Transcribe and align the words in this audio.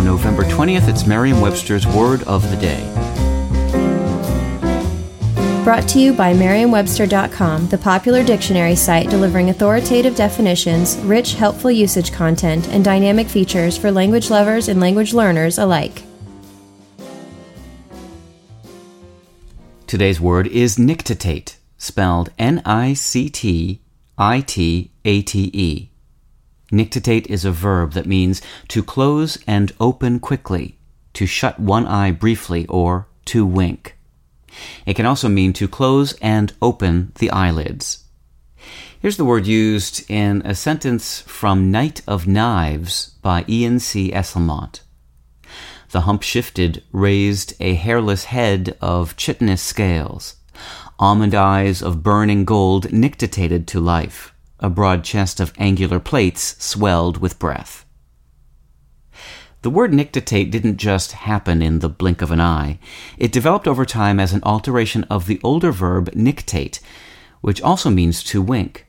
For 0.00 0.04
November 0.04 0.44
20th, 0.44 0.88
it's 0.88 1.06
Merriam-Webster's 1.06 1.86
Word 1.86 2.22
of 2.22 2.50
the 2.50 2.56
Day. 2.56 2.80
Brought 5.62 5.86
to 5.90 5.98
you 5.98 6.14
by 6.14 6.32
Merriam-Webster.com, 6.32 7.68
the 7.68 7.76
popular 7.76 8.24
dictionary 8.24 8.76
site 8.76 9.10
delivering 9.10 9.50
authoritative 9.50 10.16
definitions, 10.16 10.96
rich, 11.00 11.34
helpful 11.34 11.70
usage 11.70 12.12
content, 12.12 12.66
and 12.70 12.82
dynamic 12.82 13.28
features 13.28 13.76
for 13.76 13.92
language 13.92 14.30
lovers 14.30 14.68
and 14.68 14.80
language 14.80 15.12
learners 15.12 15.58
alike. 15.58 16.02
Today's 19.86 20.18
word 20.18 20.46
is 20.46 20.78
nictitate, 20.78 21.58
spelled 21.76 22.30
N 22.38 22.62
I 22.64 22.94
C 22.94 23.28
T 23.28 23.82
I 24.16 24.40
T 24.40 24.92
A 25.04 25.20
T 25.20 25.50
E. 25.52 25.89
Nictitate 26.70 27.26
is 27.28 27.44
a 27.44 27.50
verb 27.50 27.92
that 27.92 28.06
means 28.06 28.40
to 28.68 28.82
close 28.82 29.38
and 29.46 29.72
open 29.80 30.20
quickly, 30.20 30.78
to 31.14 31.26
shut 31.26 31.58
one 31.58 31.86
eye 31.86 32.12
briefly, 32.12 32.66
or 32.68 33.08
to 33.26 33.44
wink. 33.44 33.96
It 34.86 34.94
can 34.94 35.06
also 35.06 35.28
mean 35.28 35.52
to 35.54 35.68
close 35.68 36.12
and 36.14 36.52
open 36.60 37.12
the 37.18 37.30
eyelids. 37.30 38.04
Here's 39.00 39.16
the 39.16 39.24
word 39.24 39.46
used 39.46 40.08
in 40.10 40.42
a 40.44 40.54
sentence 40.54 41.22
from 41.22 41.70
Night 41.70 42.02
of 42.06 42.26
Knives 42.26 43.10
by 43.22 43.44
Ian 43.48 43.80
C. 43.80 44.12
Esslemont. 44.12 44.80
The 45.90 46.02
hump 46.02 46.22
shifted, 46.22 46.84
raised 46.92 47.54
a 47.58 47.74
hairless 47.74 48.24
head 48.24 48.76
of 48.80 49.16
chitinous 49.16 49.62
scales. 49.62 50.36
Almond 50.98 51.34
eyes 51.34 51.82
of 51.82 52.02
burning 52.02 52.44
gold 52.44 52.92
nictitated 52.92 53.66
to 53.68 53.80
life. 53.80 54.34
A 54.60 54.70
broad 54.70 55.04
chest 55.04 55.40
of 55.40 55.54
angular 55.58 55.98
plates 55.98 56.62
swelled 56.62 57.16
with 57.16 57.38
breath. 57.38 57.86
The 59.62 59.70
word 59.70 59.92
nictitate 59.92 60.50
didn't 60.50 60.76
just 60.76 61.12
happen 61.12 61.60
in 61.60 61.80
the 61.80 61.88
blink 61.88 62.22
of 62.22 62.30
an 62.30 62.40
eye. 62.40 62.78
It 63.18 63.32
developed 63.32 63.66
over 63.66 63.84
time 63.84 64.20
as 64.20 64.32
an 64.32 64.42
alteration 64.42 65.04
of 65.04 65.26
the 65.26 65.40
older 65.42 65.72
verb 65.72 66.10
nictate, 66.12 66.80
which 67.40 67.60
also 67.62 67.90
means 67.90 68.22
to 68.24 68.40
wink. 68.40 68.86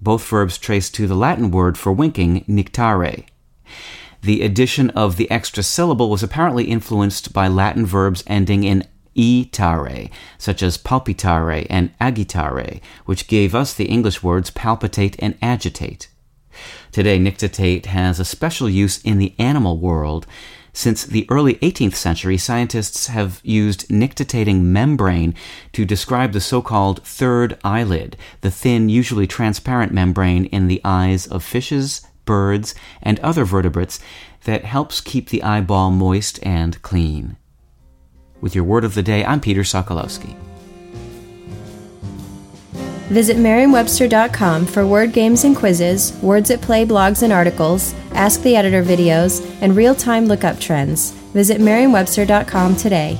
Both 0.00 0.28
verbs 0.28 0.58
trace 0.58 0.90
to 0.90 1.06
the 1.06 1.14
Latin 1.14 1.50
word 1.50 1.78
for 1.78 1.92
winking, 1.92 2.44
nictare. 2.48 3.24
The 4.22 4.42
addition 4.42 4.90
of 4.90 5.16
the 5.16 5.30
extra 5.30 5.62
syllable 5.62 6.10
was 6.10 6.22
apparently 6.22 6.64
influenced 6.64 7.32
by 7.32 7.46
Latin 7.48 7.86
verbs 7.86 8.24
ending 8.26 8.64
in 8.64 8.86
itare, 9.16 10.10
such 10.38 10.62
as 10.62 10.78
palpitare 10.78 11.66
and 11.70 11.96
agitare, 11.98 12.80
which 13.04 13.28
gave 13.28 13.54
us 13.54 13.74
the 13.74 13.86
English 13.86 14.22
words 14.22 14.50
palpitate 14.50 15.16
and 15.18 15.36
agitate. 15.40 16.08
Today, 16.92 17.18
nictitate 17.18 17.86
has 17.86 18.20
a 18.20 18.24
special 18.24 18.68
use 18.68 19.02
in 19.02 19.18
the 19.18 19.34
animal 19.38 19.78
world. 19.78 20.26
Since 20.72 21.04
the 21.04 21.26
early 21.30 21.54
18th 21.56 21.94
century, 21.94 22.36
scientists 22.36 23.06
have 23.06 23.40
used 23.44 23.90
nictitating 23.90 24.72
membrane 24.72 25.34
to 25.72 25.84
describe 25.84 26.32
the 26.32 26.40
so-called 26.40 27.02
third 27.04 27.58
eyelid, 27.64 28.16
the 28.40 28.50
thin, 28.50 28.88
usually 28.88 29.26
transparent 29.26 29.92
membrane 29.92 30.46
in 30.46 30.66
the 30.66 30.80
eyes 30.84 31.26
of 31.26 31.44
fishes, 31.44 32.06
birds, 32.24 32.74
and 33.02 33.20
other 33.20 33.44
vertebrates 33.44 34.00
that 34.44 34.64
helps 34.64 35.00
keep 35.00 35.28
the 35.28 35.42
eyeball 35.42 35.90
moist 35.90 36.38
and 36.42 36.80
clean. 36.82 37.36
With 38.44 38.54
your 38.54 38.64
word 38.64 38.84
of 38.84 38.92
the 38.92 39.02
day, 39.02 39.24
I'm 39.24 39.40
Peter 39.40 39.62
Sokolowski. 39.62 40.36
Visit 43.08 43.38
Merriam-Webster.com 43.38 44.66
for 44.66 44.86
word 44.86 45.14
games 45.14 45.44
and 45.44 45.56
quizzes, 45.56 46.12
words 46.20 46.50
at 46.50 46.60
play 46.60 46.84
blogs 46.84 47.22
and 47.22 47.32
articles, 47.32 47.94
Ask 48.12 48.42
the 48.42 48.54
Editor 48.54 48.84
videos, 48.84 49.42
and 49.62 49.74
real-time 49.74 50.26
lookup 50.26 50.60
trends. 50.60 51.12
Visit 51.32 51.58
Merriam-Webster.com 51.58 52.76
today. 52.76 53.18